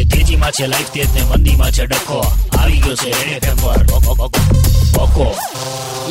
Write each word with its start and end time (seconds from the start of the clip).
એ 0.00 0.02
તેજીમાં 0.10 0.52
છે 0.56 0.66
લાઈફ 0.72 0.90
તેજ 0.94 1.08
ને 1.14 1.22
મંદીમાં 1.30 1.72
છે 1.76 1.84
ડખો. 1.90 2.18
આવી 2.58 2.80
ગયો 2.84 2.96
છે 3.02 3.10
રેડ 3.18 3.44
એફએમ 3.50 3.56
પર. 3.62 3.80
બકો, 4.96 5.26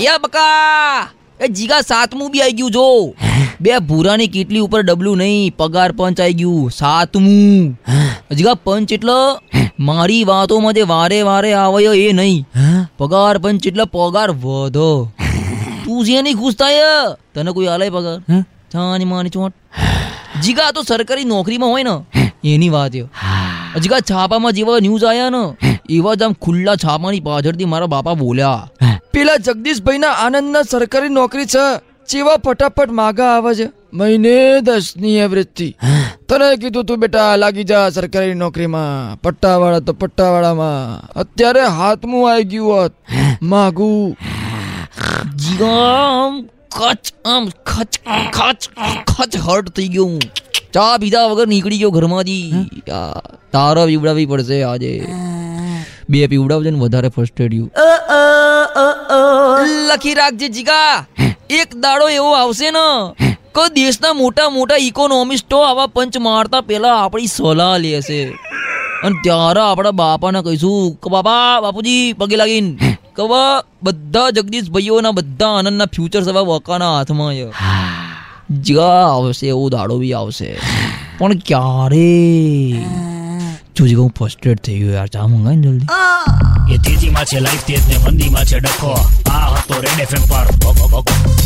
યા 0.05 0.21
બકા 0.23 1.07
એ 1.39 1.47
જીગા 1.57 1.81
સાતમું 1.91 2.31
બી 2.33 2.41
આવી 2.45 2.57
ગયું 2.59 2.71
જો. 2.75 2.85
બે 3.63 3.79
ભૂરાની 3.89 4.31
કેટલી 4.35 4.63
ઉપર 4.65 4.81
ડબલું 4.83 5.17
નહીં 5.23 5.53
પગાર 5.61 5.89
પંચ 5.97 6.19
આવી 6.25 6.37
ગયું. 6.41 6.71
સાતમું. 6.79 7.75
જીગા 8.37 8.57
પંચ 8.65 8.91
એટલે 8.97 9.17
મારી 9.89 10.23
વાતોમાં 10.31 10.75
જે 10.77 10.83
વારે 10.93 11.19
વારે 11.29 11.51
આવે 11.63 11.79
એ 12.05 12.13
નહીં. 12.19 12.45
પગાર 12.99 13.35
પંચ 13.43 13.63
એટલે 13.71 13.85
પગાર 13.95 14.29
વધો. 14.43 14.91
તું 15.85 15.99
જે 16.05 16.21
નહીં 16.21 16.37
ખુશ 16.41 16.57
થાય 16.63 16.91
તને 17.33 17.51
કોઈ 17.55 17.69
આલે 17.75 17.85
પગાર? 17.97 18.17
છાની 18.73 19.09
માની 19.13 19.33
ચોટ. 19.35 19.53
જીગા 20.43 20.69
તો 20.75 20.79
સરકારી 20.91 21.29
નોકરીમાં 21.31 21.71
હોય 21.75 21.83
ને. 21.89 21.95
એની 22.43 22.69
વાત 22.69 22.95
હજી 23.75 23.89
કા 23.89 23.99
છાપામાં 24.11 24.53
જેવા 24.53 24.79
ન્યૂઝ 24.81 25.03
આયા 25.03 25.29
ને 25.35 25.43
એવા 25.89 26.15
જ 26.15 26.23
આમ 26.23 26.33
ખુલ્લા 26.43 26.75
છાપાની 26.75 27.19
પાછળથી 27.19 27.69
મારા 27.73 27.93
બાપા 27.95 28.13
બોલ્યા. 28.13 28.67
પેલા 29.13 29.39
જગદીશભાઈ 29.45 29.97
ના 29.97 30.13
આનંદ 30.25 30.51
ના 30.51 30.65
સરકારી 30.71 31.09
નોકરી 31.09 31.45
છે 31.45 31.65
જેવા 32.09 32.37
ફટાફટ 32.45 32.91
માગા 32.99 33.31
આવે 33.37 33.55
છે. 33.55 33.67
મહિને 33.93 34.35
દસની 34.61 35.15
એવરેજથી 35.17 35.71
તને 36.29 36.47
કીધું 36.61 36.85
તું 36.85 36.97
બેટા 36.99 37.35
લાગી 37.35 37.63
જા 37.63 37.89
સરકારી 37.89 38.33
નોકરીમાં. 38.33 39.19
પટ્ટાવાળા 39.21 39.79
તો 39.79 39.93
પટ્ટાવાળામાં. 39.93 41.07
અત્યારે 41.15 41.65
હાથમું 41.79 42.23
આવી 42.31 42.43
ગયું 42.43 42.71
હોત. 42.71 42.93
માગુ. 43.41 43.89
જીવામ 45.35 46.41
કચ 46.77 47.13
આમ 47.25 47.43
ખચ 47.65 47.93
ખચ 48.33 48.61
ખચ 49.07 49.33
હર્ટ 49.37 49.69
થઈ 49.69 49.87
ગયો 49.87 50.05
હું. 50.05 50.21
ચા 50.73 50.97
પીધા 50.97 51.25
વગર 51.25 51.47
નીકળી 51.47 51.77
ગયો 51.77 51.91
ઘરમાંથી. 51.91 52.53
તારા 53.51 53.85
પીવડાવી 53.85 54.25
પડશે 54.25 54.63
આજે. 54.63 55.05
બે 56.09 56.27
પીવડાવજે 56.27 56.71
ને 56.71 56.79
વધારે 56.79 57.09
ફ્રસ્ટ્રેટ 57.09 57.51
લખી 59.87 60.13
રાખજે 60.13 60.47
જીગા. 60.47 61.05
એક 61.49 61.75
દાડો 61.75 62.09
એવો 62.09 62.31
આવશે 62.31 62.71
ને. 62.71 63.13
કે 63.35 63.69
દેશના 63.69 64.13
મોટા 64.13 64.49
મોટા 64.49 64.75
ઇકોનોમિસ્ટો 64.75 65.57
આવા 65.57 65.87
પંચ 65.87 66.17
મારતા 66.17 66.61
પહેલા 66.61 66.95
આપણી 66.95 67.27
સલાહ 67.27 67.77
લેશે. 67.77 68.23
અને 69.03 69.15
ત્યારે 69.23 69.59
આપણા 69.59 69.91
બાપાને 69.91 70.41
કહીશું 70.41 70.95
કે 70.95 71.09
બાપા 71.09 71.61
બાપુજી 71.61 72.13
પગે 72.13 72.35
લાગીને. 72.35 72.97
કે 73.15 73.23
બધા 73.83 74.29
જગદીશ 74.29 74.69
ભાઈઓના 74.69 75.11
બધા 75.11 75.47
આનંદના 75.47 75.85
ફ્યુચર 75.85 76.21
હવે 76.21 76.39
વકાના 76.39 76.97
હાથમાં 76.97 77.33
છે. 77.33 77.47
જ્યાં 78.49 79.15
આવશે 79.15 79.47
એવો 79.47 79.69
દાડો 79.69 79.97
બી 79.97 80.13
આવશે. 80.13 80.59
પણ 81.17 81.33
ક્યારે? 81.33 82.71
જોજી 83.75 83.95
હું 83.95 84.13
ફ્રસ્ટ્રેટ 84.19 84.61
થઈ 84.61 84.79
ગયો 84.79 84.93
યાર 84.93 85.07
ચા 85.07 85.27
મંગાય 85.27 85.55
ને 85.55 85.61
જલ્દી. 85.61 85.87
એ 86.73 86.77
તેજીમાં 86.77 87.25
છે 87.25 87.39
લાઈફ 87.39 87.65
તેજ 87.65 87.87
ને 87.87 87.97
મંદીમાં 87.97 88.45
છે 88.45 88.59
ડખો. 88.59 88.91
આ 89.31 89.49
હતો 89.49 89.81
રેડ 89.81 89.99
એફએમ 89.99 90.21
પર. 90.25 90.45
બકો, 90.65 90.87
બકો 90.87 91.42